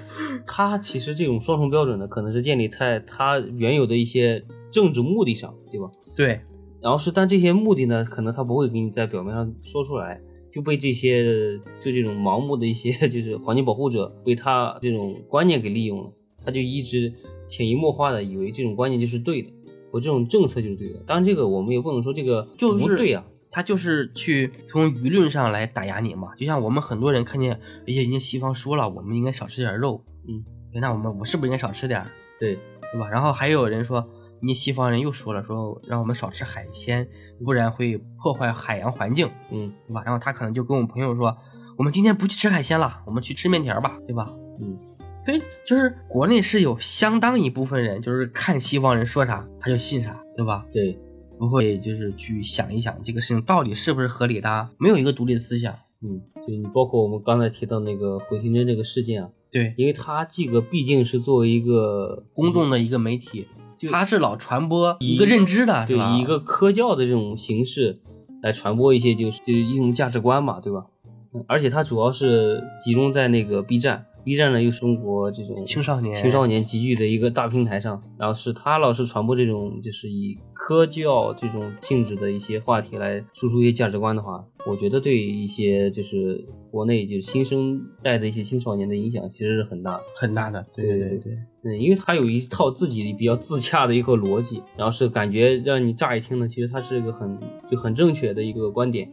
[0.47, 5.91] 他其实这种双重标准呢，可能是建立在他原有的一些政治目的上，对吧？
[6.15, 6.41] 对，
[6.81, 10.21] 然后是，但这些目的呢，可能他不会给你在表面上说出来，
[10.53, 16.13] 就被这些就这种盲目的一些就是环境保护者被他这种观念给利用了，
[16.45, 17.13] 他就一直
[17.49, 19.51] 潜移默化的以为这种观念就是对的，
[19.97, 21.03] 我这种政策就是对的。
[21.07, 26.35] 当然，这个我们也不能说这个就是不对啊、他就是去从舆论上来打压你嘛。
[26.37, 27.53] 就像我们很多人看见，
[27.87, 30.45] 哎呀，人家西方说了，我们应该少吃点肉，嗯，
[30.81, 32.05] 那我们我是不是应该少吃点，
[32.39, 32.57] 对，
[32.93, 33.09] 对吧？
[33.09, 34.07] 然后还有人说，
[34.41, 37.09] 人家西方人又说了，说让我们少吃海鲜，
[37.43, 40.03] 不然会破坏海洋环境，嗯对吧？
[40.05, 41.35] 然后他可能就跟我朋友说，
[41.79, 44.31] 我们今天不去吃海鲜了，我们去吃面条吧，对吧？
[44.61, 44.79] 嗯，
[45.27, 50.65] 所以就是国内是有相当一部分人，就是看西方人说啥他就信啥，对吧？
[50.73, 50.97] 对，
[51.37, 55.75] 不会就是去想一想这个事情到底是不是合理的，没有一个独立的思想。
[56.01, 67.99] 嗯，就你包括我们刚才提到那个回形针这个事件啊，对，因为它这个毕竟是作为一个公众的一个媒体，就他是老传播以一个认知的，对吧以一个科教的这种形式
[68.43, 70.87] 来传播一些就是就是一种价值观嘛，对吧？
[71.35, 90.03] 嗯而且它主要是集中在那个 B 站，B 站呢又是中国这种青少年青少年集聚的一个大平台上，然后是他老是传播这种就是以科教这种性质的一些话题来输出一些价值观的话，我觉得对一些就是国内就是新生代的一些青少年的影响其实是很大的。
[90.17, 97.39] 很大的，对对对对，嗯，因为他有一套自己比较自洽的一个逻辑，然后是感觉让你乍一听呢，其实他是一个很
[97.71, 99.09] 就很正确的一个观点，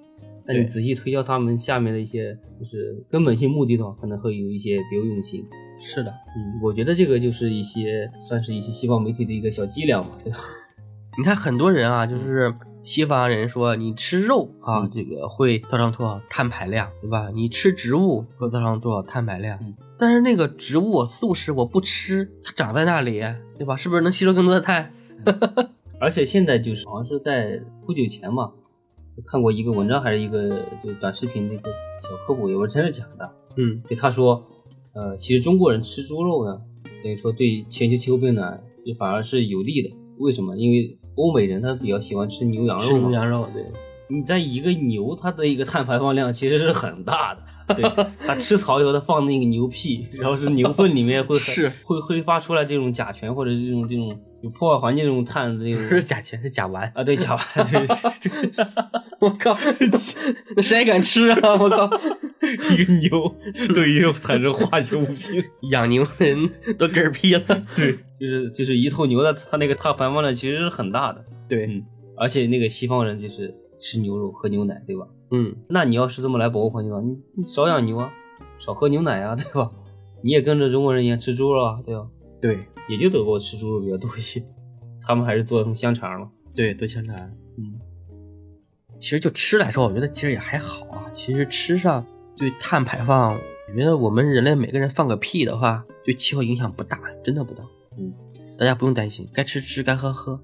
[0.45, 5.45] 但你仔细推敲他们下面的一些就是根本性目的的话，可能会有一些别有用心。
[5.81, 10.39] 是的，嗯，我觉得这个就是一些算是一些西方媒体的一个小伎俩嘛，对吧？
[11.17, 12.53] 你看很多人啊，就是
[12.83, 17.29] 西方人说你吃肉啊，嗯这个会造成多少碳排量，对吧？
[17.33, 19.57] 你吃植物会造成多少碳排量？
[19.61, 23.21] 嗯但是那个植物素食我不吃，它长在那里，
[23.57, 23.75] 对吧？
[23.77, 24.91] 是不是能吸收更多的碳？
[25.99, 28.51] 而且现在就是好像是在不久前嘛，
[29.25, 30.49] 看过一个文章还是一个
[30.83, 34.43] 就短视频的一个小科普，也不是真的假的，嗯，就他说，
[34.93, 36.61] 呃，其实中国人吃猪肉呢，
[37.03, 39.89] 等于说对全球气候变暖就反而是有利的。
[40.17, 40.55] 为什么？
[40.57, 42.93] 因为欧美人他比较喜欢吃牛羊肉吃。
[42.99, 43.65] 牛羊肉，对，
[44.07, 47.41] 你在一个牛，它的一个碳排放量其实是很大的。
[47.69, 56.91] 对，它吃草以后，它放那个牛屁，然后是牛粪里面会是会挥发出来这种甲醛或者这种这种有破坏环境这种碳的这不种是甲醛，是甲烷。
[56.93, 58.65] 啊，对甲烷， 对对对
[59.19, 59.57] 我靠，
[60.55, 61.37] 那谁还敢吃啊？
[61.59, 61.89] 我靠，
[62.77, 63.35] 一个牛
[63.73, 65.43] 对于产生化学物品。
[65.71, 67.41] 养牛的人都嗝屁了。
[67.75, 71.23] 对，就是就是一头牛的，它那个碳排放量其实是很大的。
[71.47, 71.81] 对，嗯，
[72.17, 75.07] 而且那个西方人就是吃牛肉喝牛奶，对吧？
[75.31, 78.11] 嗯，那你要是这么来保护环境的话，你你少养牛啊，
[78.57, 79.71] 少喝牛奶啊， 对吧？
[80.23, 82.07] 你也跟着中国人一样吃猪肉啊，对吧？
[82.41, 82.59] 对
[82.89, 84.43] 也就德国吃猪肉比较多一些，
[85.01, 86.31] 他们还是做成香肠嘛。
[86.55, 87.15] 对，做香肠。
[87.57, 87.79] 嗯，
[88.97, 91.09] 其实就吃来说，我觉得其实也还好啊。
[91.11, 92.05] 其实吃上
[92.37, 97.63] 对碳排放，我觉得我们人类每个人放个屁的话，对气候影响不大，真的不大。
[97.97, 98.13] 嗯，
[98.57, 100.39] 大家不用担心，该吃吃，该喝喝。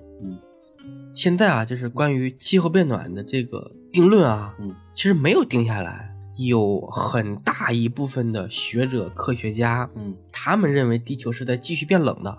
[1.19, 6.05] 嗯，现在啊，就是关于气候变暖的这个定论啊，嗯，其实没有定下来。
[6.37, 12.37] 有很大一部分的学者、科学家，嗯，他们认为地球是在继续变冷的。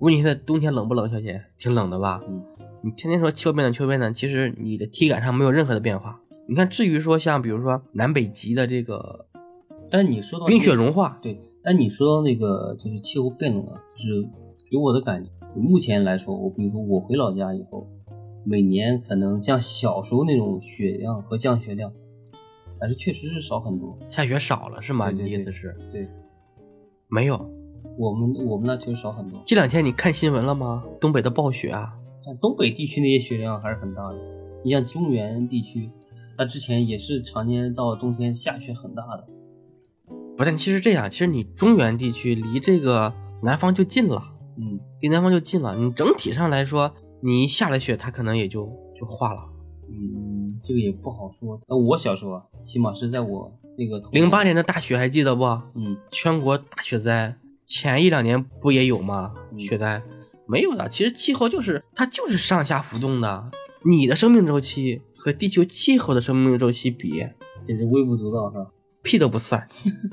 [0.00, 1.40] 问你现在冬天冷不冷，小姐？
[1.56, 2.20] 挺冷的吧？
[2.28, 2.42] 嗯，
[2.82, 6.20] 你天天说气候变暖，气候变暖，其实你的体感上没有任何的变化。
[6.48, 9.26] 你看，至于说像比如说南北极的这个
[9.88, 14.28] 但是你说到冰雪融化，对，但你说到那个就是气候变冷啊，就是
[14.68, 17.86] 给我的感觉，目前来说，我比如说我回老家以后，
[18.48, 21.92] 每年可能像小时候那种雪量和降雪量，
[22.80, 23.98] 还是确实是少很多。
[24.08, 25.10] 下雪少了是吗？
[25.10, 25.76] 你的意思是？
[25.90, 26.08] 对，
[27.08, 27.34] 没有。
[27.98, 30.84] 我们我们那确实少很多，这两天你看新闻了吗？
[31.00, 31.92] 东北的暴雪啊，
[32.24, 34.18] 但东北地区那些雪量还是很大的。
[34.62, 35.90] 你像中原地区，
[36.38, 39.26] 它之前也是常年到冬天下雪很大的。
[40.36, 44.22] 不但其实这样，其实你中原地区离这个南方就近了，
[44.56, 45.74] 嗯，离南方就近了。
[45.74, 48.66] 你整体上来说，你一下了雪，它可能也就
[48.98, 49.40] 就化了。
[49.88, 51.60] 嗯，这个也不好说。
[51.68, 55.44] 那我小时候啊，起码是在我那个零八，年的大雪还记得不？
[55.74, 59.32] 嗯，全国大雪灾，前一两年不也有吗？
[59.52, 60.02] 嗯雪灾
[60.48, 60.88] 没有的。
[60.88, 63.50] 其实气候就是它就是上下浮动的。
[63.84, 67.24] 你的生命周期和地球气候的生命周期比，
[67.62, 68.66] 简直微不足道，是吧？
[69.02, 69.66] 屁都不算，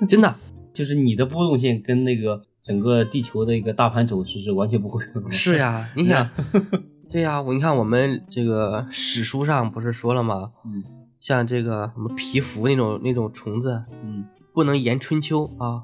[0.08, 0.36] 真的。
[0.74, 5.04] 就是你的波动性跟那个整个地球的一个大盘走势是完全不会。
[5.30, 6.28] 是呀， 你想，
[7.14, 10.50] 对呀，我你看我们这个史书上不是说了吗？
[10.66, 10.84] 嗯
[11.20, 15.84] 像这个什么皮肤那种那种虫子，嗯不能言春秋啊，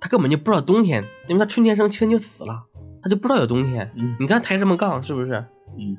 [0.00, 2.64] 它根本就不知道冬天，因为它春天生，秋天就死了，
[3.00, 3.88] 它就不知道有冬天。
[3.94, 5.34] 嗯你看抬什么杠，是不是？
[5.78, 5.96] 嗯，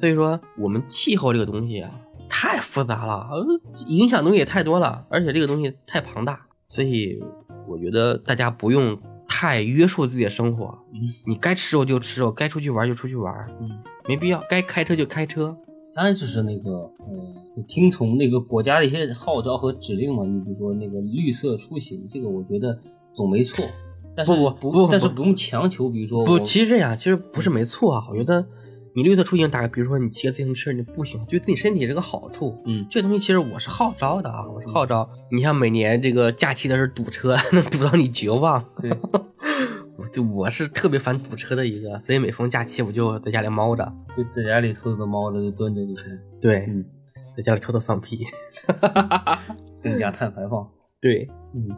[0.00, 1.88] 所以说，我们气候这个东西啊，
[2.28, 3.46] 太复杂了，呃
[3.86, 7.22] 影响东西也太多了，而且这个东西太庞大，所以
[7.68, 8.98] 我觉得大家不用
[9.38, 10.76] 太约束自己的生活。
[10.92, 13.70] 嗯你该吃肉就吃肉，该出去玩就出去玩，嗯，
[14.08, 14.42] 没必要。
[14.48, 15.56] 该开车就开车，
[15.94, 20.24] 当然就是那个，呃，听从那个国家的一些号召和指令嘛。
[20.24, 22.76] 你比如说那个绿色出行，这个我觉得
[23.14, 23.64] 总没错，
[24.16, 25.88] 但是不不不不但是不用强求。
[25.88, 28.06] 比如说不，其实这样其实不是没错啊。
[28.10, 28.44] 我觉得
[28.98, 32.60] 你绿色出行，大概比如说你骑个自行车，你步行，对自己身体是个好处。
[32.66, 35.08] 嗯这东西其实我是号召的啊，我是号召。
[35.30, 38.64] 你像每年这个假期的时候堵车， 能堵到你绝望。
[38.82, 38.90] 对，
[39.96, 43.88] 我就我是特别烦堵车的一个，所以每逢假期我就在家里猫着。
[44.16, 46.84] 就在家里偷偷的猫着就蹲着就是，对，嗯，
[47.36, 48.26] 在家里偷偷放屁。
[49.78, 50.68] 增加碳排放。
[51.00, 51.68] 对，嗯，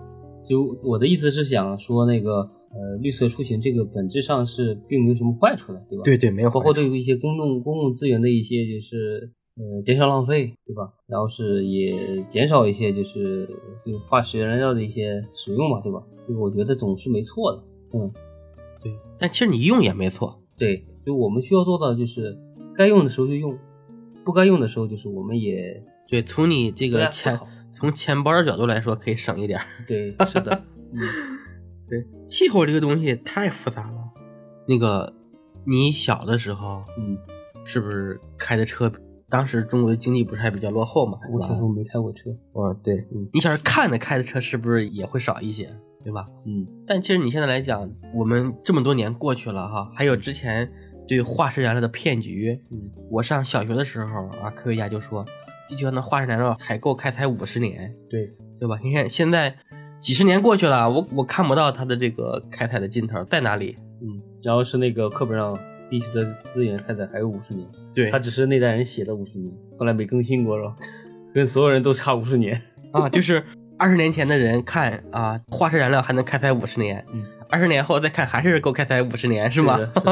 [0.43, 6.05] 就我的意思是想说那个呃，绿色出行这个本质上是并没有什么坏处的，对吧？
[6.05, 10.93] 对对，没有包括对于一些公共公共资源的一些就是呃减少浪费，对吧？
[11.07, 13.49] 然后是也减少一些就是
[13.85, 16.03] 就化石燃料的一些使用嘛，对吧？
[16.29, 17.63] 这个我觉得总是没错的。
[17.93, 18.11] 嗯，
[18.81, 20.41] 对，但其实你用也没错。
[20.57, 22.39] 对，就我们需要做到的就是
[22.77, 23.59] 该用的时候就用，
[24.25, 27.37] 不该用的时候就是我们也对，从你这个钱
[27.73, 29.65] 从钱包的角度来说，可以省一点儿。
[29.89, 31.01] 对，是的，嗯，
[31.91, 33.99] 对，气候这个东西太复杂了。
[34.67, 35.13] 那个，
[35.67, 37.19] 你小的时候嗯，
[37.65, 38.91] 是不是开的车？
[39.29, 41.19] 当时中国的经济不是还比较落后嘛？
[41.33, 45.69] 我小时候没开过车，哦，对，嗯你小时候看的开的车是不是也会少一些？
[46.03, 46.27] 对吧？
[46.47, 50.71] 嗯但其实你现在来讲，我们这么多年过去了哈，还有之前
[51.07, 55.25] 对化石燃料的骗局，嗯，我上小学的时候啊，科学家就说，
[55.69, 58.79] 地球上的化石燃料采购开采五十年，对，对吧？
[58.83, 59.55] 你看现在
[60.01, 63.77] 几十年过去了，我我看不到它的这个开采的尽头在哪里。
[64.01, 65.59] 嗯，然后是那个课本上
[65.91, 70.75] 地球的资源开采还有五十年，对他只是那代人写的五十年，从来没更新过是吧？
[71.35, 72.61] 跟所有人都差五十年。
[72.93, 73.45] 啊，就是
[73.77, 79.79] 二十年前的人看啊，化石燃料还能开采五十年，嗯，二十年后再看还是够开采五十年，是吗？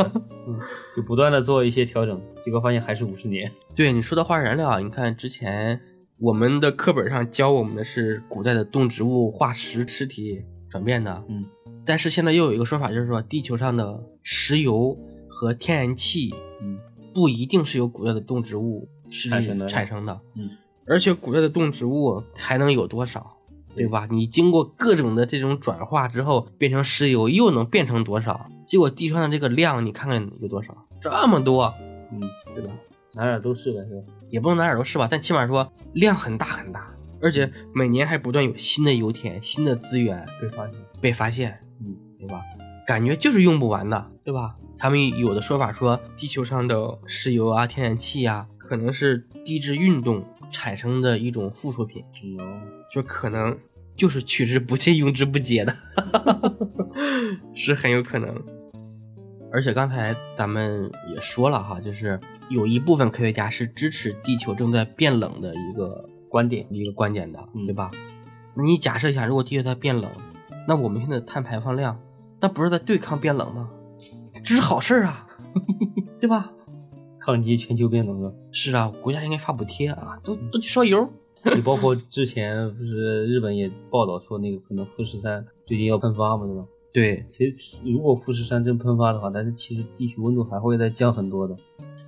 [0.47, 0.61] 嗯，
[0.95, 3.51] 就不断的做一些调整，结果发现还是五十年。
[3.75, 5.81] 对你说的化石燃料啊，你看之前
[6.21, 11.45] 我们的课本上教我们的是古代的动植物化石尸体转变的，嗯，
[11.87, 16.77] 但是现在又有一个说法，就是说地球上的石油和天然气，嗯，
[17.15, 20.51] 不一定是由古代的动植物尸体产生的产生的，嗯，
[20.89, 23.37] 而且古代的动植物才能有多少？
[23.77, 24.09] 对吧？
[24.11, 28.51] 你经过各种的这种转化之后，变成石油，又能变成多少？
[28.67, 30.77] 结果地球上的这个量，你看看有多少？
[31.01, 31.73] 这么多，
[32.11, 32.21] 嗯，
[32.57, 32.73] 对吧？
[33.15, 34.03] 哪哪都是的，是吧？
[34.31, 40.75] 也不能拿耳朵试吧，但起码说量很大很大，而且每年还不断有新的油田、新的资源被发现。
[41.01, 42.41] 被发现，嗯，对吧？
[42.87, 44.57] 感觉就是用不完的，对吧？
[44.79, 52.05] 他们有的说法说，地球上的石油啊、天然气啊，可能是地质运动产生的一种附属品，
[52.39, 52.63] 嗯，
[52.93, 53.57] 就可能
[53.97, 55.77] 就是取之不尽、用之不竭的，
[57.55, 58.35] 是很有可能。
[59.51, 67.91] 而且刚才咱们也说了哈，就是有一部分科学家是支持地球正在变冷的一个观点一个观点的，嗯对吧？
[68.55, 70.11] 那你假设一下，如果地球在变冷，
[70.67, 71.99] 那我们现在的碳排放量，
[72.41, 73.71] 那不是在对抗变冷吗？
[74.45, 75.27] 这是好事儿啊，
[76.21, 76.53] 对吧？
[77.21, 78.33] 抗击全球变冷啊。
[78.53, 81.09] 是啊，国家应该发补贴啊，都都去烧油。
[81.55, 86.65] 你包括之前不是日本也报道说那个可能富士山最近要喷发嘛，对吧？
[86.93, 91.57] 对，其实如果富士山真喷发的话，但是其实地球温度还会再降很多的。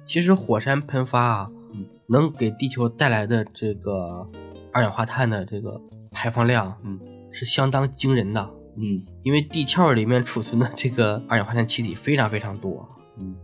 [0.05, 1.87] 其实火山喷发啊，嗯。
[2.07, 4.27] 能给地球带来的这个
[4.73, 6.99] 二氧化碳的这个排放量，嗯，
[7.31, 8.51] 是相当惊人的。
[8.77, 9.03] 嗯。
[9.23, 12.89] 因为地壳里面储存的这个二氧化碳气体非常非常多。
[13.19, 13.37] 嗯。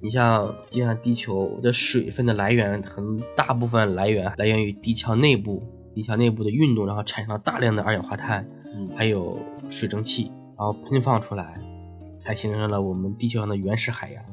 [0.00, 5.62] 你像，就像地球的水分的来源，很大部分来源来源于地壳内部，
[5.94, 9.38] 地壳内部的运动，然后产生了大量的二氧化碳，嗯，还有
[9.70, 11.60] 水蒸气，然后喷放出来，
[12.14, 14.24] 才形成了我们地球上的原始海洋。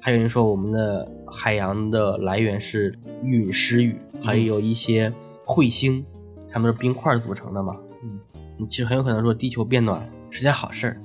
[0.00, 5.12] 还有人说，我们的海洋的来源是陨石雨，还有一些
[5.44, 6.04] 彗星，
[6.48, 7.76] 它们是冰块组成的嘛。
[8.04, 8.20] 嗯，
[8.56, 11.00] 你其实很有可能说地球变暖是件好事儿。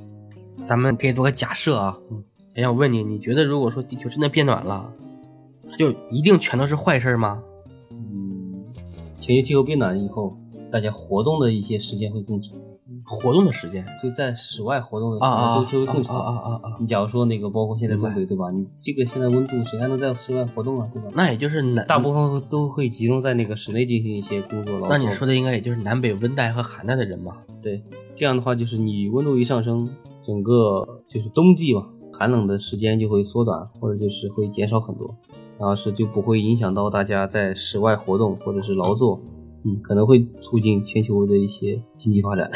[0.67, 2.23] 咱们可以做个假设啊，嗯，
[2.55, 4.93] 哎，我问你，你觉得如果说地球真的变暖了，
[5.67, 7.41] 它就一定全都是坏事儿吗？
[7.89, 8.63] 嗯，
[9.19, 10.37] 全球气候变暖以后，
[10.71, 12.55] 大家活动的一些时间会更长，
[13.05, 16.15] 活动的时间就在室外活动的啊啊周期会更长。
[16.15, 16.77] 啊啊啊！
[16.79, 18.49] 你假如说那个，包括现在东北对吧？
[18.51, 20.87] 你这个现在温度，谁还能在室外活动啊？
[20.93, 21.09] 对吧？
[21.13, 24.89] 那也就是南大部分都会集中在那个室内进行一些工作劳作。
[24.89, 27.37] 那你说的应该也就是南北温带和寒带的人嘛？
[27.61, 27.83] 对，
[28.15, 29.89] 这样的话就是你温度一上升，
[30.25, 35.15] 整个就是冬季嘛，寒冷的时间就会缩短，或者就是会减少很多，
[35.57, 39.21] 然后是就不会影响到大家在室外活动或者是劳作，
[39.63, 42.49] 嗯，可能会促进全球的一些经济发展。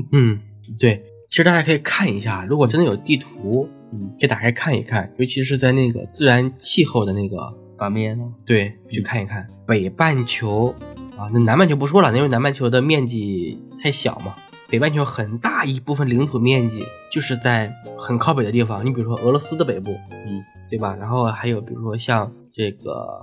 [0.12, 0.38] 嗯，
[0.78, 1.04] 对。
[1.30, 7.36] 其实大家可以看一下，如果真的有地图，嗯可以打开看一看，尤其是在那个自然气候的那个
[7.76, 8.24] 把面呢？
[8.46, 10.74] 对，去看一看北半球
[11.18, 14.34] 啊，那南半球不说了，因为南半球的面积太小嘛。
[14.70, 20.94] 北半球很大一部分领土面积就是在很靠北的地方，你比如说俄罗斯的北部，嗯，对吧？
[20.94, 23.22] 然后还有比如说像这个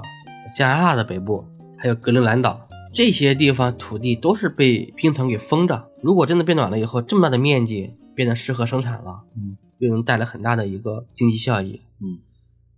[0.55, 1.43] 加拿大的北部，
[1.78, 5.91] 还有格陵兰岛这些地方，土地都是被冰层给封着。
[6.02, 12.24] 如果真的变暖了以后，这么大的面积变得适合生产了，嗯，又能带来很大的一个经济效益，嗯，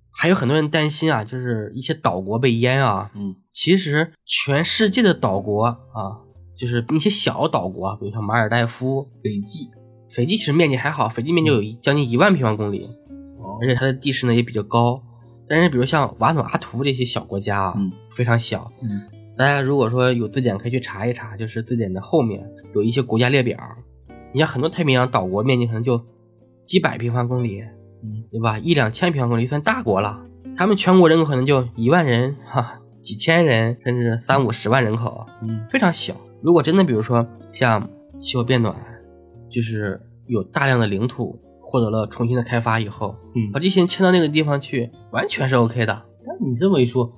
[0.10, 6.26] 还有很多人担心啊，就是一些岛国被淹啊，嗯，其实全世界的岛国啊，
[6.58, 9.70] 就是那些小岛国，比如像马尔代夫、斐济，
[10.10, 12.86] 斐济其实面积还好，斐济面积有一将近一万平方公里，
[13.38, 13.60] 哦。
[13.62, 15.00] 而且它的地势呢也比较高。
[15.48, 17.92] 但是比如像瓦努阿图这些小国家啊，嗯。
[18.16, 18.72] 非常小。
[18.82, 18.90] 嗯
[19.38, 23.58] 大家如果说有字典，可以去查一查，就是字典的后面有一些国家列表。
[24.34, 26.02] 你像很多太平洋岛国面积可能就
[26.66, 27.62] 几百平方公里，
[28.04, 28.58] 嗯对吧？
[28.58, 30.20] 一两千平方公里算大国了。
[30.56, 36.16] 他们全国人口可能就一万人，哈，几千人，甚至三五十万人口，嗯非常小。
[36.42, 37.88] 如果真的比如说像
[38.20, 38.76] 气候变暖，
[39.52, 46.04] 就是有大量的领土获得了重新的开发以后，嗯把这些人迁到那个地方去，完全是 OK 的。
[46.26, 47.12] 那你这么一说，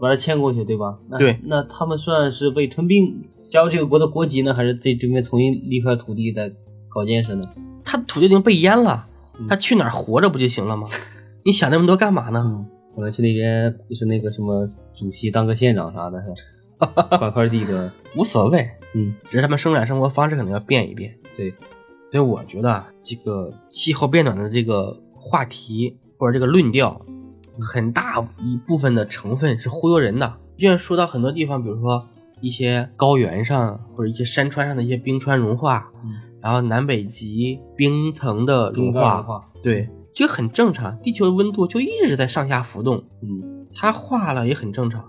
[0.00, 0.98] 把它迁过去，对吧？
[1.08, 6.52] 那对那他们算是被吞并，加入这个国的国籍呢，还是在这边重新立块土地再
[6.88, 7.48] 搞建设呢？
[7.84, 9.06] 他土地已经被淹了
[9.38, 10.88] 嗯，他去哪儿活着不就行了吗？
[11.44, 12.42] 你想那么多干嘛呢？
[12.44, 16.28] 嗯，可能去那边就是那个什么主席当个县长啥的，是
[16.78, 17.02] 吧？
[17.18, 21.14] 划块地的，无所谓，嗯，只是他们生产生活方式可能要变一变。
[21.36, 21.50] 对，
[22.10, 27.00] 所以我觉得啊这个气候变暖的这个话题或者这个论调，
[27.60, 30.34] 很大一部分的成分是忽悠人的。
[30.58, 32.06] 就像说到很多地方，比如说
[32.40, 40.98] 一些高原上或者一些山川上的一些冰川融化，嗯，然后南北极冰层的融化，融化对，这个很正常。
[41.00, 45.04] 地球的温度就一直在上下浮动，嗯，它化了也很正常，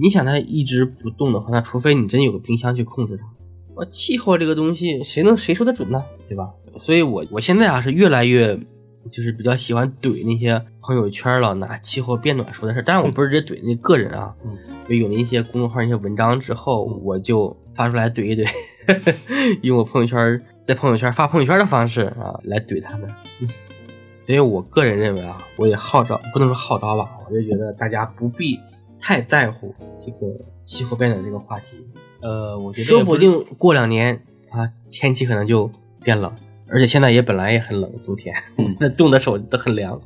[0.00, 3.24] 你想它一直不动的话，那除非你真有个冰箱去控制它。
[3.76, 6.02] 我气候这个东西，谁能谁说得准呢？
[6.28, 6.50] 对吧？
[6.76, 8.58] 所以我我现在啊是越来越
[9.10, 14.56] 就是比较喜欢怼那些朋友圈了拿气候变暖说的事儿，当然我不是直接怼那个人啊，嗯，
[14.88, 18.48] 就有了一些公众号一些文章之后，我就发出来怼一怼，
[19.62, 23.08] 用我朋友圈在朋友圈发朋友圈的方式啊来怼他们。
[24.26, 28.60] 所以我个人认为啊，我也号召，不能说号召吧，我就觉得大家不必
[29.00, 30.26] 太在乎这个
[30.62, 31.84] 气候变暖这个话题，
[32.20, 35.68] 呃，我觉得说不定过两年啊，天气可能就
[36.04, 36.32] 变冷，
[36.70, 40.00] 而且现在也本来也很冷，冬天，嗯 那冻的手都很凉。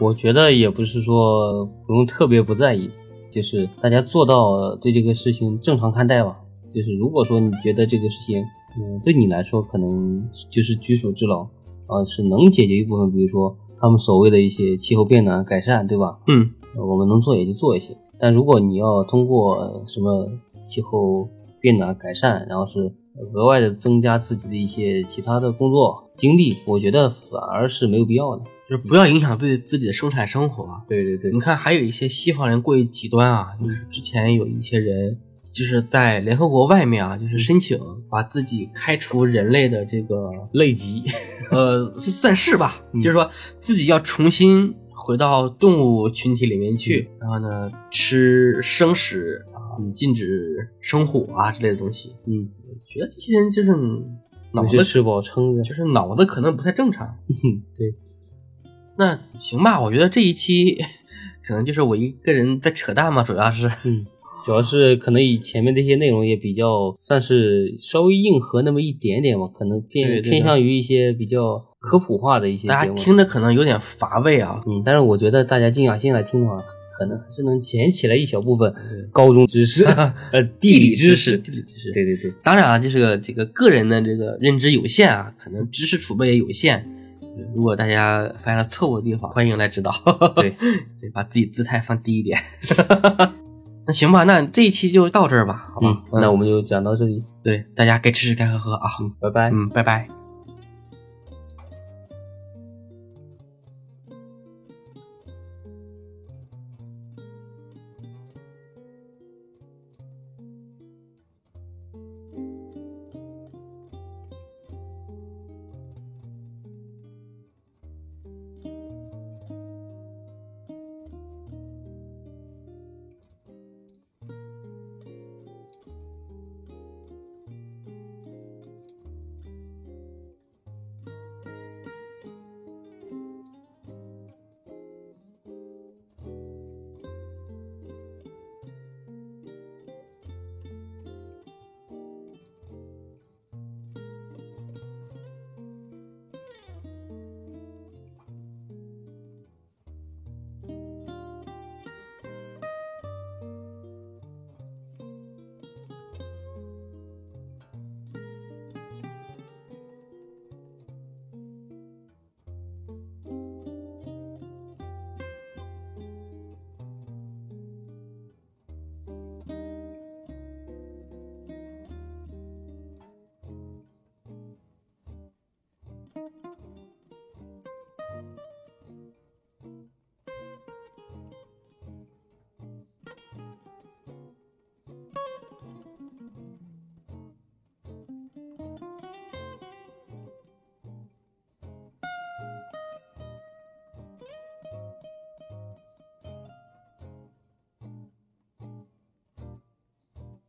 [0.00, 2.88] 我觉得也不是说不用特别不在意，
[3.32, 6.38] 就是大家做到对这个事情正常看待吧。
[6.72, 8.44] 就是如果说你觉得这个事情，
[8.78, 11.40] 嗯，对你来说可能就是举手之劳，
[11.86, 16.18] 啊，是能解决一部分，比如说他们所谓的一些气候变暖改善，对吧？
[16.28, 17.96] 嗯，呃我们能做也就做一些。
[18.20, 20.28] 但如果你要通过呃什么
[20.62, 21.28] 气候
[21.60, 22.92] 变暖改善，然后是
[23.32, 28.42] 额外的增加自己的一些其他的工作经历，我觉得反而是没有必要的。
[28.68, 30.82] 就是不要影响对自己的生产生活啊。
[30.86, 35.18] 对对对你看，还有一些西方人过于极端啊，就是之前有一些人
[35.50, 37.78] 就是在联合国外面啊，就是申请
[38.10, 41.02] 把自己开除人类的这个类级，
[41.50, 49.46] 呃，算是吧，嗯就是说自己要重新回到动物群体里面去，然后呢，吃生食
[49.86, 52.14] 啊，禁止生火啊之类的东西。
[52.26, 53.70] 嗯，我觉得这些人就是
[54.52, 57.16] 脑子吃饱撑的，就是脑子可能不太正常。
[57.76, 57.94] 对，
[58.96, 60.78] 那行吧，我觉得这一期
[61.46, 63.70] 可能就是我一个人在扯淡嘛，主要是。
[63.84, 64.06] 嗯，
[64.44, 72.66] 主要是可能以前面这些内容也比较算是稍微硬核那么一点点吧，可能偏偏向于一些比较科普化的一些。
[72.66, 74.62] 大家听着可能有点乏味啊。
[74.66, 76.56] 嗯，但是我觉得大家静下心来听的话，
[76.98, 78.74] 可能还是能捡起来一小部分
[79.12, 79.84] 高中知识，
[80.32, 81.38] 呃，地理知识。
[81.38, 81.92] 地理知识。
[81.92, 86.84] 对对对，当然啊，这是个这个个人的这个认知有限啊，可能知识储备也有限。
[87.54, 89.92] 如果大家发现了错误的地方，欢迎来指导。
[90.34, 90.50] 对
[91.00, 92.36] 对，把自己姿态放低一点。
[93.86, 96.02] 那行吧，那这一期就到这儿吧，好吧？
[96.12, 98.90] 嗯，那我们就讲到这里，对大家该吃吃该喝喝啊。
[99.00, 99.50] 嗯，拜拜。
[99.52, 100.17] 嗯，拜拜。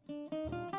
[0.09, 0.78] Música